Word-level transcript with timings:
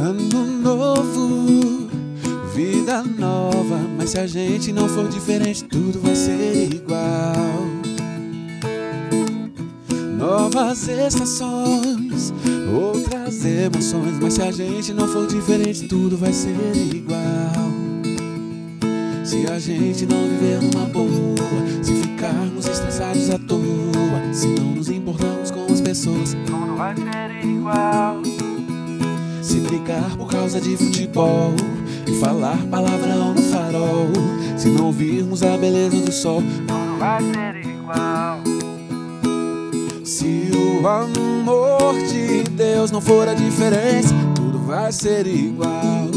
Ano 0.00 0.46
novo, 0.46 1.88
vida 2.54 3.02
nova. 3.02 3.80
Mas 3.96 4.10
se 4.10 4.18
a 4.20 4.28
gente 4.28 4.72
não 4.72 4.88
for 4.88 5.08
diferente, 5.08 5.64
tudo 5.64 6.00
vai 6.00 6.14
ser 6.14 6.72
igual. 6.72 7.34
Novas 10.16 10.86
estações, 10.86 12.32
outras 12.80 13.44
emoções. 13.44 14.20
Mas 14.20 14.34
se 14.34 14.42
a 14.42 14.52
gente 14.52 14.92
não 14.92 15.08
for 15.08 15.26
diferente, 15.26 15.88
tudo 15.88 16.16
vai 16.16 16.32
ser 16.32 16.76
igual. 16.94 17.18
Se 19.24 19.50
a 19.50 19.58
gente 19.58 20.06
não 20.06 20.28
viver 20.28 20.62
numa 20.62 20.86
boa, 20.86 21.82
se 21.82 21.92
ficarmos 21.94 22.68
estressados 22.68 23.30
à 23.30 23.38
toa, 23.38 24.32
se 24.32 24.46
não 24.46 24.76
nos 24.76 24.88
importarmos 24.88 25.50
com 25.50 25.66
as 25.72 25.80
pessoas, 25.80 26.36
tudo 26.46 26.76
vai 26.76 26.94
ser 26.94 27.44
igual 27.44 28.22
se 29.58 29.60
brigar 29.60 30.16
por 30.16 30.28
causa 30.28 30.60
de 30.60 30.76
futebol 30.76 31.52
e 32.06 32.12
falar 32.20 32.56
palavrão 32.70 33.34
no 33.34 33.42
farol, 33.42 34.08
se 34.56 34.68
não 34.68 34.92
virmos 34.92 35.42
a 35.42 35.56
beleza 35.56 35.96
do 35.96 36.12
sol, 36.12 36.42
Tudo 36.66 36.98
vai 36.98 37.22
ser 37.22 37.56
igual. 37.66 38.40
se 40.04 40.50
o 40.54 40.86
amor 40.86 41.94
de 42.08 42.44
Deus 42.50 42.90
não 42.92 43.00
for 43.00 43.28
a 43.28 43.34
diferença, 43.34 44.14
tudo 44.36 44.60
vai 44.60 44.92
ser 44.92 45.26
igual. 45.26 46.08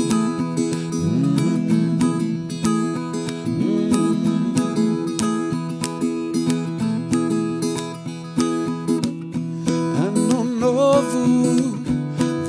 Ano 9.97 10.43
novo, 10.43 11.80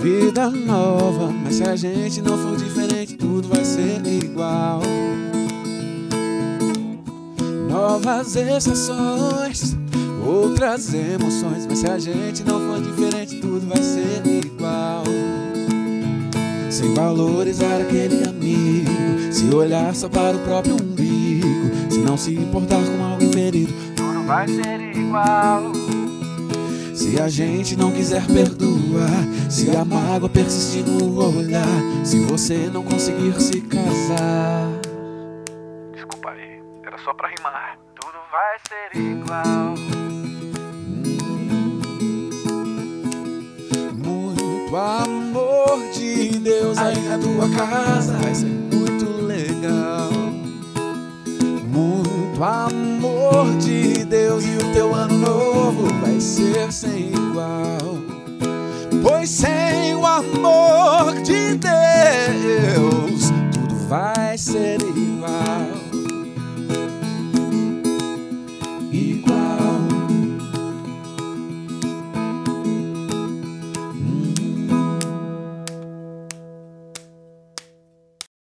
vida 0.02 0.50
nova, 0.50 1.32
mas 1.44 1.54
se 1.54 1.62
a 1.62 1.76
gente 1.76 2.20
não 2.20 2.36
for 2.36 2.56
diferente, 2.56 3.14
tudo 3.14 3.46
vai 3.46 3.64
ser 3.64 4.04
igual. 4.04 4.82
Novas 7.70 8.34
estações, 8.34 9.76
outras 10.26 10.92
emoções, 10.92 11.66
mas 11.68 11.78
se 11.78 11.86
a 11.86 11.98
gente 12.00 12.42
não 12.42 12.58
for 12.58 12.82
diferente, 12.82 13.36
tudo 13.36 13.64
vai 13.68 13.80
ser 13.80 14.26
igual. 14.26 15.04
Sem 16.68 16.92
valorizar 16.94 17.80
aquele 17.80 18.28
amigo, 18.28 19.32
se 19.32 19.54
olhar 19.54 19.94
só 19.94 20.08
para 20.08 20.36
o 20.36 20.40
próprio 20.40 20.74
umbigo, 20.74 21.70
se 21.88 21.98
não 22.00 22.16
se 22.16 22.34
importar 22.34 22.80
com 22.84 23.04
alguém 23.04 23.30
ferido, 23.30 23.72
Tudo 23.94 24.26
vai 24.26 24.48
ser 24.48 24.80
igual. 24.96 25.70
Se 27.02 27.20
a 27.20 27.28
gente 27.28 27.74
não 27.74 27.90
quiser 27.90 28.24
perdoar, 28.28 29.50
se 29.50 29.76
a 29.76 29.84
mágoa 29.84 30.28
persistir 30.28 30.84
no 30.86 31.36
olhar, 31.36 31.66
se 32.04 32.20
você 32.20 32.70
não 32.72 32.84
conseguir 32.84 33.34
se 33.40 33.60
casar. 33.62 34.68
Desculpa 35.92 36.30
aí, 36.30 36.62
era 36.86 36.96
só 36.98 37.12
pra 37.12 37.28
rimar. 37.28 37.76
Tudo 38.00 38.18
vai 38.30 38.56
ser 38.68 38.96
igual. 38.96 39.74
Muito 43.92 44.76
amor 44.76 45.92
de 45.92 46.38
Deus 46.38 46.78
aí 46.78 47.00
na 47.08 47.18
tua 47.18 47.50
casa 47.50 48.16
vai 48.18 48.32
ser 48.32 48.46
sem 56.72 57.12
igual. 57.12 57.98
Pois 59.02 59.28
sem 59.28 59.51